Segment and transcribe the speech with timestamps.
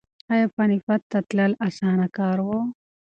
[0.33, 2.49] ایا پاني پت ته تلل اسانه کار و؟